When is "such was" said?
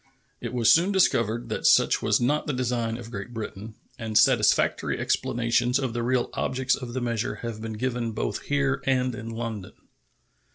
1.67-2.19